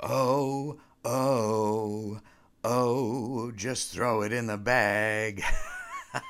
[0.00, 2.20] Oh, oh,
[2.64, 5.42] oh, just throw it in the bag.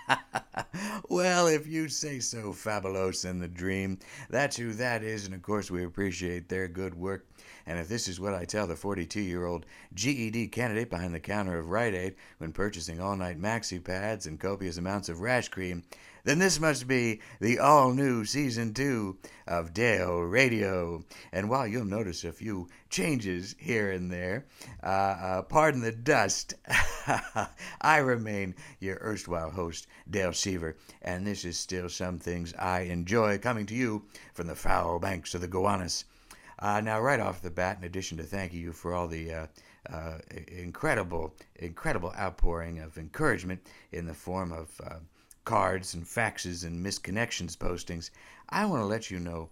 [1.09, 3.99] well, if you say so, Fabulos and the Dream,
[4.31, 7.27] that's who that is, and of course we appreciate their good work.
[7.69, 11.21] And if this is what I tell the 42 year old GED candidate behind the
[11.21, 15.49] counter of Rite Aid when purchasing all night maxi pads and copious amounts of rash
[15.49, 15.83] cream,
[16.25, 21.05] then this must be the all new season two of Dale Radio.
[21.31, 24.47] And while you'll notice a few changes here and there,
[24.83, 26.55] uh, uh, pardon the dust,
[27.83, 33.37] I remain your erstwhile host, Dale Seaver, and this is still some things I enjoy
[33.37, 36.07] coming to you from the foul banks of the Gowanus.
[36.61, 39.47] Uh, now, right off the bat, in addition to thanking you for all the uh,
[39.91, 43.61] uh, incredible, incredible outpouring of encouragement
[43.93, 44.97] in the form of uh,
[45.45, 48.11] cards and faxes and missed connections postings,
[48.49, 49.51] I want to let you know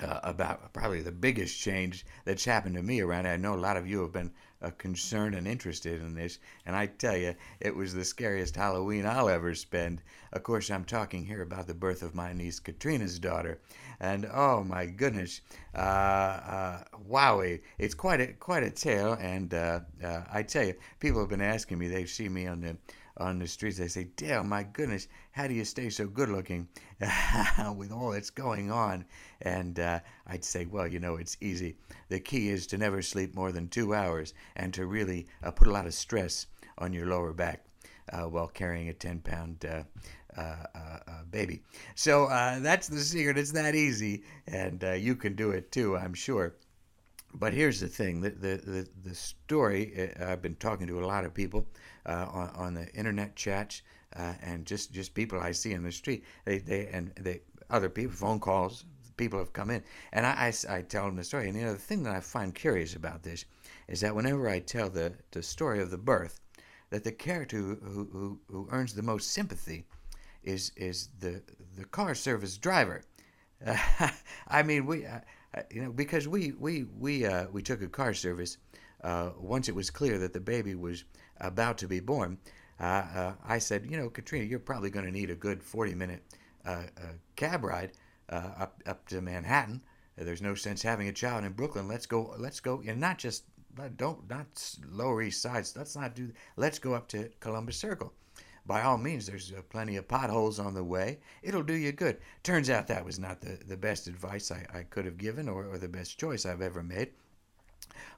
[0.00, 3.26] uh, about probably the biggest change that's happened to me around.
[3.26, 6.76] I know a lot of you have been uh, concerned and interested in this, and
[6.76, 10.02] I tell you, it was the scariest Halloween I'll ever spend.
[10.32, 13.58] Of course, I'm talking here about the birth of my niece Katrina's daughter,
[14.00, 15.40] and oh my goodness,
[15.74, 19.14] uh, uh, wowie, it's quite a quite a tale.
[19.14, 21.88] And uh, uh, I tell you, people have been asking me.
[21.88, 22.76] They've seen me on the
[23.16, 23.78] on the streets.
[23.78, 26.68] They say, Dale, my goodness, how do you stay so good looking
[27.76, 29.04] with all that's going on?
[29.40, 31.76] And uh, I'd say, well, you know, it's easy.
[32.08, 35.68] The key is to never sleep more than two hours and to really uh, put
[35.68, 36.46] a lot of stress
[36.78, 37.64] on your lower back.
[38.12, 39.84] Uh, while carrying a 10 pound uh,
[40.36, 41.62] uh, uh, baby.
[41.94, 42.26] So
[42.60, 43.38] that's the secret.
[43.38, 46.56] It's that easy, and you can do it too, I'm sure.
[47.32, 51.24] But here's the thing the, the, the, the story I've been talking to a lot
[51.24, 51.66] of people
[52.06, 53.82] uh, on, on, the internet chats
[54.16, 56.24] uh, and just, just people I see in the street.
[56.44, 58.84] They, they and they other people phone calls.
[59.16, 61.48] People have come in, and I, I, I tell them the story.
[61.48, 63.44] And you know the thing that I find curious about this
[63.86, 66.40] is that whenever I tell the, the story of the birth,
[66.90, 67.76] that the character who,
[68.10, 69.84] who, who earns the most sympathy
[70.42, 71.42] is is the
[71.76, 73.02] the car service driver.
[73.64, 73.76] Uh,
[74.48, 75.20] I mean, we uh,
[75.70, 78.58] you know because we we we uh, we took a car service
[79.02, 81.04] uh, once it was clear that the baby was
[81.42, 82.38] about to be born,
[82.80, 85.94] uh, uh, I said, you know, Katrina, you're probably going to need a good 40
[85.94, 86.22] minute
[86.64, 87.92] uh, uh, cab ride
[88.28, 89.82] up up to Manhattan.
[90.16, 91.88] There's no sense having a child in Brooklyn.
[91.88, 92.34] Let's go.
[92.38, 92.82] Let's go.
[92.86, 93.44] And not just
[93.96, 95.66] don't not Lower East Side.
[95.76, 96.30] Let's not do.
[96.56, 98.12] Let's go up to Columbus Circle.
[98.64, 101.18] By all means, there's plenty of potholes on the way.
[101.42, 102.18] It'll do you good.
[102.44, 105.66] Turns out that was not the, the best advice I, I could have given or,
[105.66, 107.10] or the best choice I've ever made.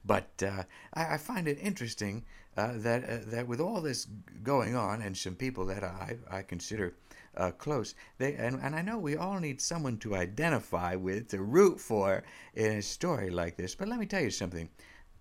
[0.04, 2.24] But uh, I, I, find it interesting
[2.56, 4.06] uh, that uh, that with all this
[4.42, 6.94] going on, and some people that I I consider
[7.36, 11.42] uh, close, they and, and I know we all need someone to identify with, to
[11.42, 12.22] root for
[12.54, 13.74] in a story like this.
[13.74, 14.68] But let me tell you something: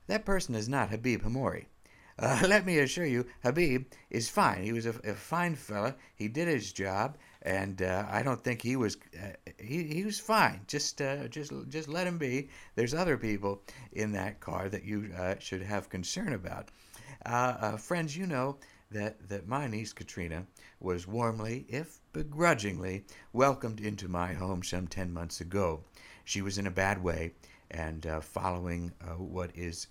[0.08, 1.66] that person is not Habib Hamori.
[2.20, 4.64] Uh, let me assure you, Habib is fine.
[4.64, 5.96] He was a, a fine fella.
[6.16, 8.98] He did his job, and uh, I don't think he was.
[9.16, 10.62] Uh, he he was fine.
[10.68, 12.50] Just uh, just just let him be.
[12.76, 16.70] There's other people in that car that you uh, should have concern about.
[17.26, 18.58] Uh, friends, you know
[18.92, 20.46] that, that my niece Katrina
[20.80, 25.84] was warmly, if begrudgingly, welcomed into my home some 10 months ago.
[26.26, 27.32] She was in a bad way
[27.72, 29.88] and following what is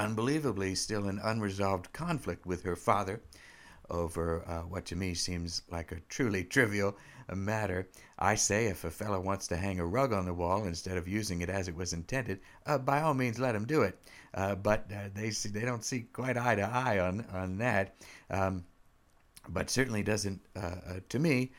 [0.00, 3.20] unbelievably still in unresolved conflict with her father
[3.90, 6.96] over uh, what to me seems like a truly trivial
[7.34, 7.86] matter.
[8.18, 11.06] I say if a fellow wants to hang a rug on the wall instead of
[11.06, 13.98] using it as it was intended, uh, by all means let him do it.
[14.32, 17.96] Uh, but uh, they see, they don't see quite eye to eye on on that.
[18.30, 18.64] Um,
[19.48, 21.50] but certainly doesn't, uh, uh, to me,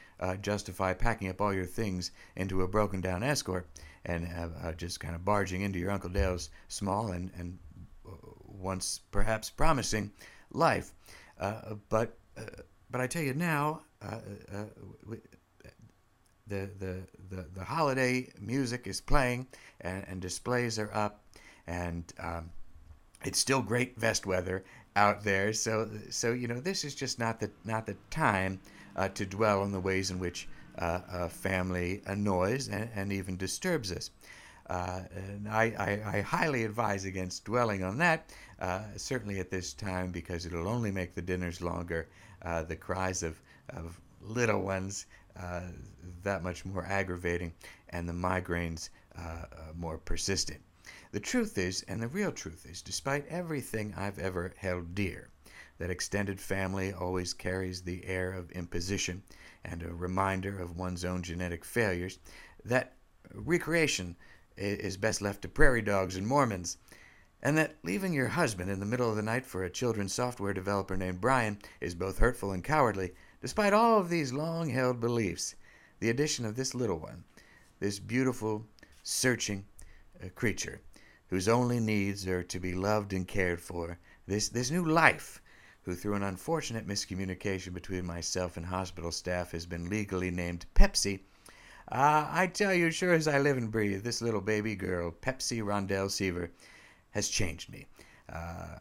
[0.41, 3.67] justify packing up all your things into a broken down escort
[4.05, 4.27] and
[4.77, 7.57] just kind of barging into your Uncle Dale's small and, and
[8.61, 10.11] once perhaps promising
[10.51, 10.91] life.
[11.89, 12.17] but
[12.89, 13.81] but I tell you now,
[16.51, 16.97] the, the,
[17.29, 19.47] the, the holiday music is playing
[19.79, 21.23] and, and displays are up
[21.65, 22.49] and um,
[23.23, 24.63] it's still great vest weather
[24.97, 28.59] out there so so you know this is just not the not the time
[28.97, 30.49] uh, to dwell on the ways in which
[30.79, 34.11] uh, a family annoys and, and even disturbs us
[34.69, 39.73] uh, and I, I, I, highly advise against dwelling on that, uh, certainly at this
[39.73, 42.07] time, because it'll only make the dinners longer.
[42.43, 45.07] Uh, the cries of, of little ones
[45.39, 45.61] uh,
[46.23, 47.51] that much more aggravating
[47.89, 50.59] and the migraines uh, uh, more persistent.
[51.11, 55.29] The truth is, and the real truth is, despite everything I've ever held dear,
[55.77, 59.23] that extended family always carries the air of imposition
[59.65, 62.19] and a reminder of one's own genetic failures,
[62.63, 62.93] that
[63.33, 64.15] recreation
[64.57, 66.77] is best left to prairie dogs and Mormons,
[67.43, 70.53] and that leaving your husband in the middle of the night for a children's software
[70.53, 73.11] developer named Brian is both hurtful and cowardly,
[73.41, 75.55] despite all of these long held beliefs.
[75.99, 77.23] The addition of this little one,
[77.79, 78.65] this beautiful,
[79.03, 79.65] searching
[80.23, 80.81] uh, creature,
[81.27, 83.97] whose only needs are to be loved and cared for,
[84.27, 85.41] this, this new life,
[85.83, 91.21] who through an unfortunate miscommunication between myself and hospital staff has been legally named Pepsi,
[91.91, 95.61] uh, I tell you, sure as I live and breathe, this little baby girl, Pepsi
[95.61, 96.51] Rondell Seaver,
[97.11, 97.85] has changed me.
[98.31, 98.77] Uh,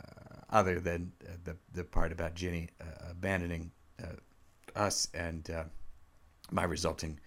[0.50, 3.70] other than uh, the the part about Ginny uh, abandoning
[4.02, 4.06] uh,
[4.74, 5.50] us and
[6.50, 7.18] my resulting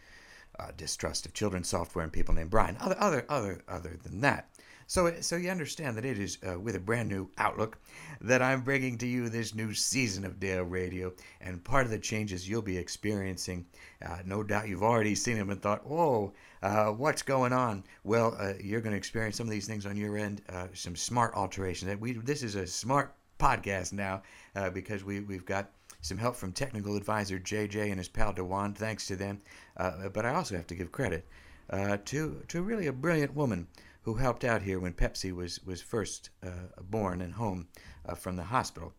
[0.78, 2.78] distrust of children's software and people named Brian.
[2.80, 4.50] Other other other other than that,
[4.88, 7.78] so, so you understand that it is uh, with a brand new outlook
[8.22, 12.00] that I'm bringing to you this new season of Dale Radio, and part of the
[12.00, 13.66] changes you'll be experiencing,
[14.06, 18.36] uh, no doubt you've already seen them and thought, "Whoa, uh, what's going on?" Well,
[18.40, 21.34] uh, you're going to experience some of these things on your end, uh, some smart
[21.36, 21.90] alterations.
[21.90, 24.22] That we this is a smart podcast now
[24.56, 25.72] uh, because we we've got
[26.02, 28.74] some help from technical advisor JJ and his pal Dewan.
[28.74, 29.42] Thanks to them,
[29.76, 31.26] but I also have to give credit
[31.70, 33.68] to to really a brilliant woman
[34.04, 36.50] who helped out here when Pepsi was, was first uh,
[36.82, 37.68] born and home
[38.06, 38.94] uh, from the hospital.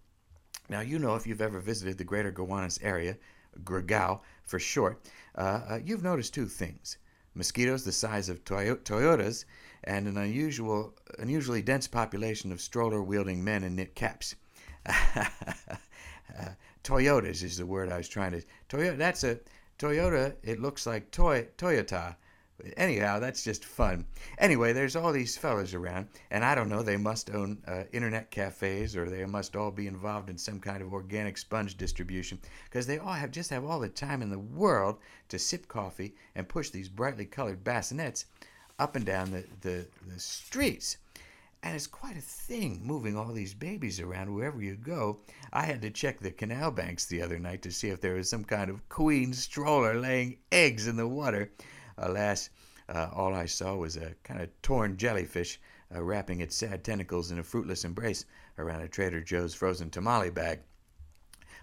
[0.68, 3.16] Now, you know, if you've ever visited the greater Gowanus area,
[3.62, 5.00] Gregao for short,
[5.34, 6.98] uh, you've noticed two things
[7.34, 9.44] mosquitoes the size of Toyotas
[9.84, 14.36] and an unusual, unusually dense population of stroller wielding men in knit caps.
[16.38, 16.48] Uh,
[16.82, 18.42] Toyotas is the word I was trying to.
[18.68, 18.96] Toyota.
[18.96, 19.38] That's a
[19.78, 20.34] Toyota.
[20.42, 22.16] It looks like toy Toyota,
[22.76, 24.06] Anyhow, that's just fun.
[24.38, 28.30] Anyway, there's all these fellas around, and I don't know, they must own uh, internet
[28.30, 32.86] cafes or they must all be involved in some kind of organic sponge distribution because
[32.86, 34.98] they all have just have all the time in the world
[35.30, 38.26] to sip coffee and push these brightly colored bassinets
[38.78, 40.98] up and down the, the, the streets.
[41.64, 45.20] And it's quite a thing moving all these babies around wherever you go.
[45.50, 48.28] I had to check the canal banks the other night to see if there was
[48.28, 51.50] some kind of queen stroller laying eggs in the water.
[51.99, 52.50] Alas,
[52.88, 55.61] uh, all I saw was a kind of torn jellyfish
[55.94, 58.25] uh, wrapping its sad tentacles in a fruitless embrace
[58.58, 60.61] around a Trader Joe's frozen tamale bag.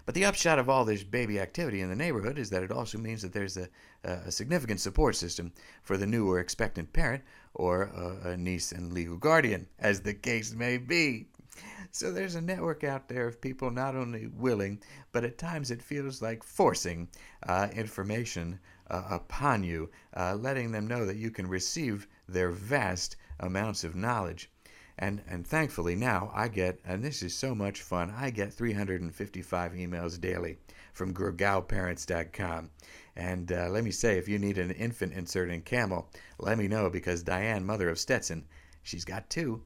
[0.04, 2.98] But the upshot of all this baby activity in the neighborhood is that it also
[2.98, 3.68] means that there's a,
[4.02, 5.52] a significant support system
[5.84, 7.22] for the new or expectant parent
[7.54, 11.28] or a, a niece and legal guardian, as the case may be.
[11.92, 14.82] So there's a network out there of people not only willing,
[15.12, 17.08] but at times it feels like forcing
[17.46, 18.58] uh, information
[18.92, 23.96] uh, upon you, uh, letting them know that you can receive their vast amounts of
[23.96, 24.50] knowledge.
[24.98, 29.72] And, and thankfully now I get, and this is so much fun, I get 355
[29.72, 30.58] emails daily
[30.92, 32.70] from GregauParents.com.
[33.16, 36.68] And uh, let me say, if you need an infant insert in camel, let me
[36.68, 38.44] know because Diane, mother of Stetson,
[38.82, 39.62] she's got two.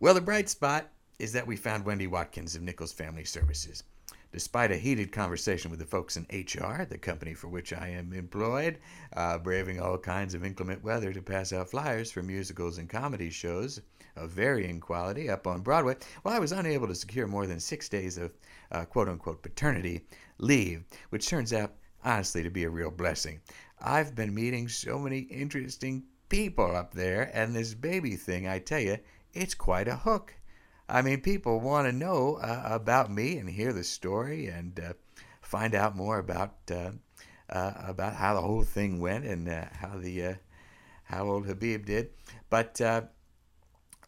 [0.00, 3.84] Well, the bright spot is that we found Wendy Watkins of Nichols Family Services.
[4.32, 8.12] Despite a heated conversation with the folks in HR, the company for which I am
[8.12, 8.78] employed,
[9.14, 13.30] uh, braving all kinds of inclement weather to pass out flyers for musicals and comedy
[13.30, 13.80] shows
[14.14, 17.88] of varying quality up on Broadway, well, I was unable to secure more than six
[17.88, 18.32] days of
[18.70, 20.06] uh, quote unquote paternity
[20.38, 21.74] leave, which turns out
[22.04, 23.40] honestly to be a real blessing.
[23.80, 28.80] I've been meeting so many interesting people up there, and this baby thing, I tell
[28.80, 28.98] you,
[29.32, 30.34] it's quite a hook.
[30.90, 34.92] I mean, people want to know uh, about me and hear the story and uh,
[35.40, 36.90] find out more about uh,
[37.48, 40.34] uh about how the whole thing went and uh, how the uh,
[41.04, 42.10] how old Habib did.
[42.48, 42.80] But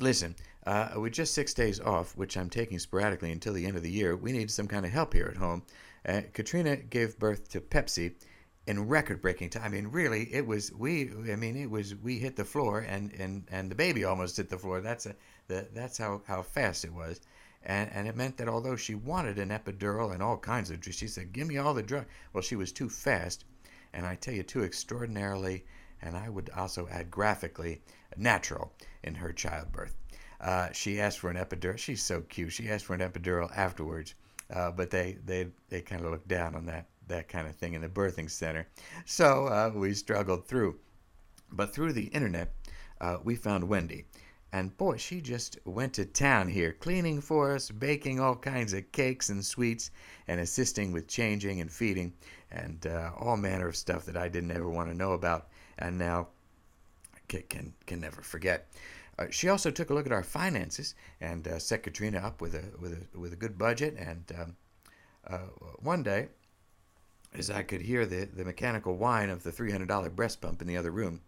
[0.01, 0.35] listen,
[0.97, 4.17] with just six days off, which I'm taking sporadically until the end of the year,
[4.17, 5.63] we need some kind of help here at home.
[6.33, 8.15] Katrina gave birth to Pepsi
[8.67, 9.65] in record-breaking time.
[9.65, 11.11] I mean, really, it was we.
[11.31, 14.49] I mean, it was we hit the floor, and and and the baby almost hit
[14.49, 14.81] the floor.
[14.81, 15.15] That's a
[15.49, 17.21] that, that's how, how fast it was.
[17.65, 20.99] And, and it meant that although she wanted an epidural and all kinds of drugs,
[20.99, 22.07] she said, Give me all the drugs.
[22.33, 23.45] Well, she was too fast,
[23.93, 25.65] and I tell you, too extraordinarily,
[26.01, 27.83] and I would also add graphically,
[28.17, 28.73] natural
[29.05, 29.95] in her childbirth.
[30.41, 31.79] Uh, she asked for an epidural.
[31.79, 32.53] She's so cute.
[32.53, 34.15] She asked for an epidural afterwards,
[34.53, 37.75] uh, but they, they, they kind of looked down on that, that kind of thing
[37.75, 38.67] in the birthing center.
[39.05, 40.81] So uh, we struggled through.
[41.53, 42.55] But through the internet,
[43.01, 44.07] uh, we found Wendy.
[44.53, 48.93] And boy, she just went to town here, cleaning for us, baking all kinds of
[48.93, 49.91] cakes and sweets,
[50.29, 52.13] and assisting with changing and feeding,
[52.51, 55.99] and uh, all manner of stuff that I didn't ever want to know about, and
[55.99, 56.29] now
[57.29, 58.69] can can, can never forget.
[59.19, 62.55] Uh, she also took a look at our finances and uh, set Katrina up with
[62.55, 63.95] a with a with a good budget.
[63.99, 64.57] And um,
[65.27, 65.39] uh,
[65.81, 66.29] one day,
[67.35, 70.61] as I could hear the the mechanical whine of the three hundred dollar breast pump
[70.61, 71.21] in the other room,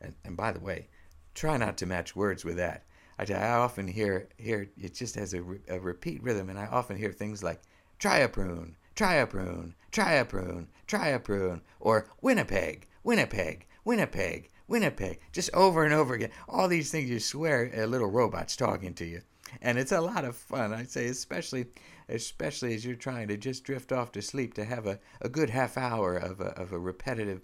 [0.00, 0.88] and, and by the way,
[1.34, 2.84] try not to match words with that.
[3.18, 6.96] I, I often hear hear it just has a, a repeat rhythm, and I often
[6.96, 7.60] hear things like
[7.98, 13.66] try a prune, try a prune, try a prune, try a prune, or Winnipeg, Winnipeg,
[13.84, 16.30] Winnipeg, Winnipeg, just over and over again.
[16.48, 19.20] All these things you swear a little robot's talking to you.
[19.60, 21.66] And it's a lot of fun, I'd say, especially
[22.08, 25.50] especially as you're trying to just drift off to sleep to have a, a good
[25.50, 27.40] half hour of a, of a repetitive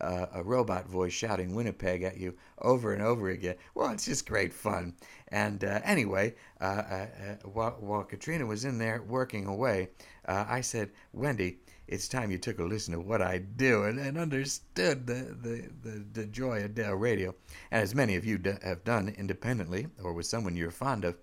[0.00, 3.56] uh, a robot voice shouting Winnipeg at you over and over again.
[3.74, 4.94] Well, it's just great fun.
[5.28, 9.88] And uh, anyway, uh, uh, uh while, while, Katrina was in there working away,
[10.26, 13.98] uh, I said, Wendy, it's time you took a listen to what I do and,
[13.98, 17.34] and understood the, the, the, the, joy of Dale Radio.
[17.70, 21.16] And as many of you have done independently or with someone you're fond of,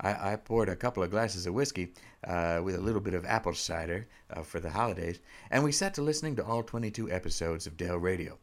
[0.00, 1.92] I, I poured a couple of glasses of whiskey
[2.26, 5.20] uh, with a little bit of apple cider uh, for the holidays,
[5.50, 8.38] and we set to listening to all 22 episodes of Dale Radio.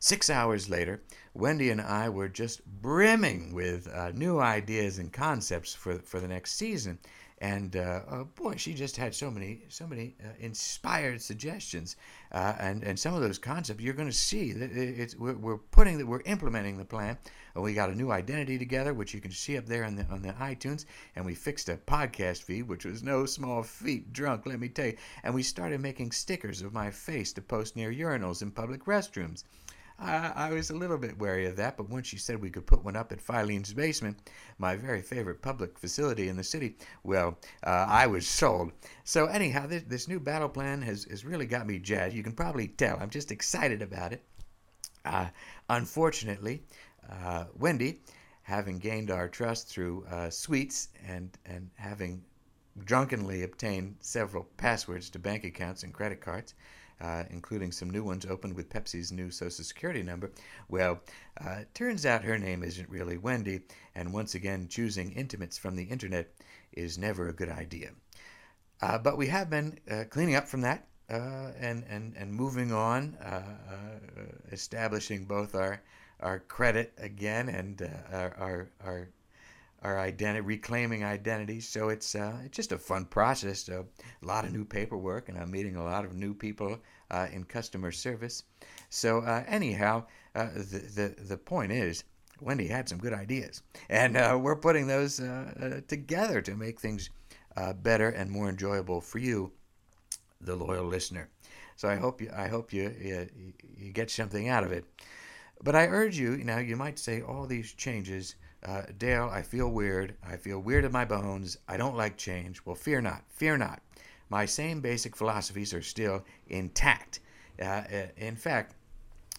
[0.00, 1.02] Six hours later,
[1.34, 6.28] Wendy and I were just brimming with uh, new ideas and concepts for, for the
[6.28, 7.00] next season
[7.40, 11.96] and uh, oh boy, she just had so many, so many uh, inspired suggestions,
[12.32, 15.58] uh, and and some of those concepts you're going to see that it's we're, we're
[15.58, 17.16] putting that we're implementing the plan.
[17.54, 20.22] We got a new identity together, which you can see up there on the on
[20.22, 24.12] the iTunes, and we fixed a podcast feed, which was no small feat.
[24.12, 27.76] Drunk, let me tell you, and we started making stickers of my face to post
[27.76, 29.44] near urinals in public restrooms.
[29.98, 32.66] I, I, was a little bit wary of that, but once she said we could
[32.66, 37.36] put one up at Filene's basement, my very favorite public facility in the city, well,
[37.64, 38.70] uh, I was sold.
[39.02, 42.14] So anyhow, this, this new battle plan has, has really got me jazzed.
[42.14, 42.96] You can probably tell.
[43.00, 44.22] I'm just excited about it.
[45.04, 45.26] Uh,
[45.68, 46.62] unfortunately,
[47.10, 48.00] uh, Wendy,
[48.42, 52.22] having gained our trust through uh, sweets and, and having
[52.84, 56.54] drunkenly obtained several passwords to bank accounts and credit cards,
[57.00, 60.30] uh, including some new ones opened with Pepsi's new Social Security number.
[60.68, 61.00] Well,
[61.40, 63.60] uh, turns out her name isn't really Wendy,
[63.94, 66.28] and once again, choosing intimates from the internet
[66.72, 67.90] is never a good idea.
[68.80, 72.72] Uh, but we have been uh, cleaning up from that uh, and, and, and moving
[72.72, 73.42] on, uh,
[74.52, 75.82] establishing both our,
[76.20, 77.82] our credit again and
[78.12, 79.08] our, our, our
[79.82, 81.60] our identity, reclaiming identity.
[81.60, 83.68] So it's uh, it's just a fun process.
[83.68, 83.84] a
[84.22, 86.78] lot of new paperwork, and I'm meeting a lot of new people
[87.10, 88.44] uh, in customer service.
[88.90, 90.04] So uh, anyhow,
[90.34, 92.04] uh, the, the the point is.
[92.40, 97.10] Wendy had some good ideas, and uh, we're putting those uh, together to make things
[97.82, 99.50] better and more enjoyable for you,
[100.40, 101.28] the loyal listener.
[101.74, 103.28] So I hope you I hope you, you
[103.76, 104.84] you get something out of it.
[105.64, 109.42] But I urge you, you know, you might say all these changes uh, Dale, I
[109.42, 110.14] feel weird.
[110.26, 111.58] I feel weird in my bones.
[111.68, 112.60] I don't like change.
[112.64, 113.22] Well, fear not.
[113.28, 113.80] Fear not.
[114.30, 117.20] My same basic philosophies are still intact.
[117.60, 118.74] Uh, uh in fact,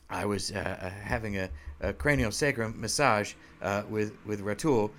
[0.10, 1.50] I was uh, uh, having a,
[1.82, 4.90] a cranial sacrum massage uh, with, with Ratul.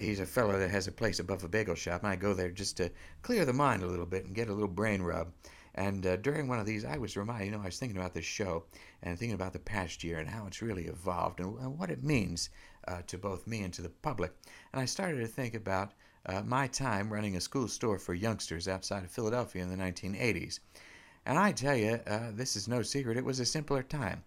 [0.00, 2.50] he's a fellow that has a place above a bagel shop, and I go there
[2.50, 2.90] just to
[3.22, 5.28] clear the mind a little bit and get a little brain rub.
[5.74, 8.14] And uh, during one of these, I was reminded, you know, I was thinking about
[8.14, 8.64] this show
[9.02, 12.02] and thinking about the past year and how it's really evolved and, and what it
[12.02, 12.50] means
[12.88, 14.32] uh, to both me and to the public.
[14.72, 15.92] And I started to think about
[16.26, 20.60] uh, my time running a school store for youngsters outside of Philadelphia in the 1980s.
[21.24, 24.24] And I tell you, uh, this is no secret, it was a simpler time.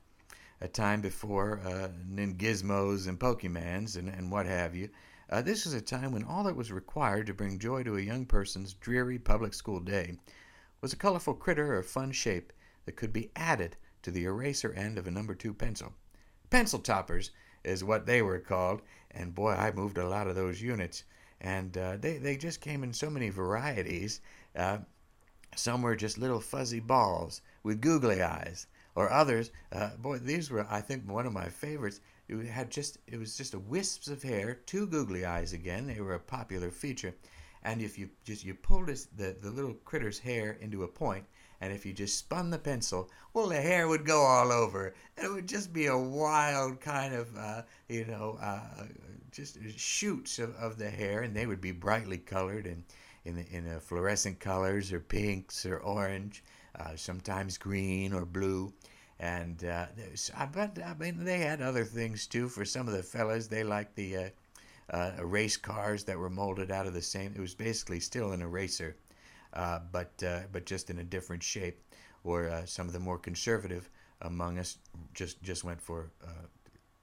[0.61, 4.89] A time before uh, Gizmos and Pokemans and, and what have you.
[5.29, 8.01] Uh, this was a time when all that was required to bring joy to a
[8.01, 10.17] young person's dreary public school day
[10.81, 12.51] was a colorful critter or fun shape
[12.85, 15.93] that could be added to the eraser end of a number two pencil.
[16.49, 17.31] Pencil toppers
[17.63, 18.81] is what they were called.
[19.11, 21.03] And boy, I moved a lot of those units.
[21.39, 24.21] And uh, they, they just came in so many varieties.
[24.55, 24.79] Uh,
[25.55, 29.51] some were just little fuzzy balls with googly eyes, or others.
[29.71, 31.99] Uh, boy, these were, I think, one of my favorites.
[32.27, 35.87] It had just, it was just a wisps of hair, two googly eyes again.
[35.87, 37.13] They were a popular feature.
[37.63, 41.25] And if you just you pulled this, the the little critter's hair into a point,
[41.61, 44.95] and if you just spun the pencil, well, the hair would go all over.
[45.15, 48.85] And it would just be a wild kind of, uh, you know, uh,
[49.31, 52.83] just shoots of, of the hair, and they would be brightly colored and
[53.25, 56.43] in, in, in fluorescent colors or pinks or orange,
[56.79, 58.73] uh, sometimes green or blue.
[59.19, 59.85] And uh,
[60.35, 62.49] I bet I mean they had other things too.
[62.49, 64.31] For some of the fellas, they liked the
[64.91, 67.33] uh, race cars that were molded out of the same.
[67.35, 68.97] It was basically still an eraser,
[69.53, 71.81] uh, but uh, but just in a different shape.
[72.23, 73.89] Or uh, some of the more conservative
[74.21, 74.77] among us
[75.13, 76.45] just just went for uh,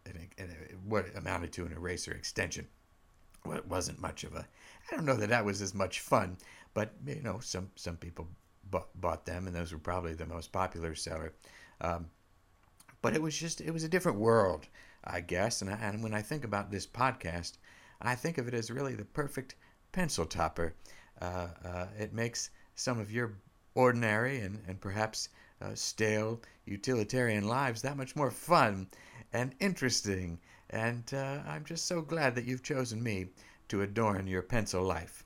[0.06, 0.54] an, an,
[0.86, 2.66] what amounted to an eraser extension.
[3.44, 4.46] Well, it wasn't much of a.
[4.90, 6.36] I don't know that that was as much fun,
[6.74, 8.28] but you know some some people
[8.70, 11.32] bought, bought them, and those were probably the most popular seller.
[11.80, 12.06] Um,
[13.00, 14.68] but it was just it was a different world
[15.04, 15.62] I guess.
[15.62, 17.58] And, I, and when I think about this podcast,
[18.00, 19.56] I think of it as really the perfect
[19.92, 20.74] pencil topper.
[21.20, 23.34] Uh, uh, it makes some of your
[23.74, 25.28] ordinary and, and perhaps
[25.60, 28.86] uh, stale utilitarian lives that much more fun
[29.32, 30.38] and interesting.
[30.70, 33.26] And uh, I'm just so glad that you've chosen me
[33.68, 35.24] to adorn your pencil life.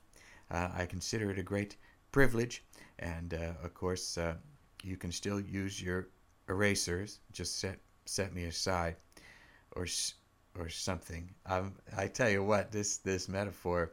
[0.49, 1.75] Uh, I consider it a great
[2.11, 2.63] privilege.
[2.99, 4.17] And uh, of course,
[4.83, 6.09] you can still use your
[6.49, 7.19] erasers.
[7.31, 8.97] Just set set me aside,
[9.71, 9.85] or
[10.57, 11.29] or something.
[11.45, 13.91] Um, I tell you what, this this metaphor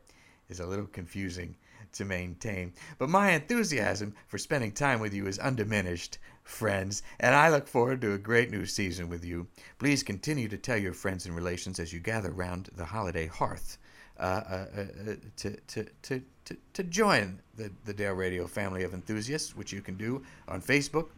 [0.48, 1.56] is a little confusing
[1.92, 2.72] to maintain.
[2.98, 8.00] But my enthusiasm for spending time with you is undiminished, friends, and I look forward
[8.02, 9.46] to a great new season with you.
[9.78, 13.78] Please continue to tell your friends and relations as you gather round the holiday hearth.
[14.18, 18.84] Uh, uh, uh, uh to, to, to, to, to join the, the Dale Radio family
[18.84, 21.08] of enthusiasts, which you can do on Facebook,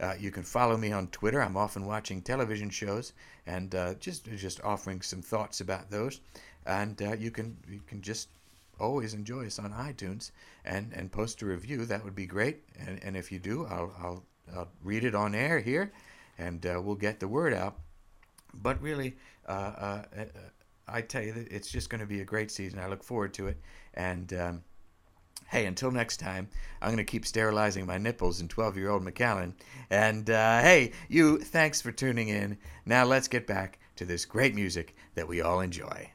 [0.00, 1.42] uh, you can follow me on Twitter.
[1.42, 3.12] I'm often watching television shows
[3.46, 6.20] and uh, just just offering some thoughts about those.
[6.66, 8.28] And uh, you can you can just
[8.80, 10.30] always enjoy us on iTunes
[10.64, 11.84] and, and post a review.
[11.84, 12.62] That would be great.
[12.86, 14.24] And, and if you do, I'll, I'll,
[14.54, 15.92] I'll read it on air here,
[16.38, 17.78] and uh, we'll get the word out.
[18.54, 20.02] But really, uh, uh,
[20.86, 22.78] I tell you, it's just going to be a great season.
[22.78, 23.58] I look forward to it.
[23.94, 24.62] And um,
[25.48, 26.48] Hey, until next time,
[26.82, 29.54] I'm going to keep sterilizing my nipples in 12 year old Macallan.
[29.88, 32.58] And uh, hey, you, thanks for tuning in.
[32.84, 36.10] Now let's get back to this great music that we all enjoy.